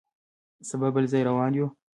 [0.69, 1.67] سبا بل ځای روان یو.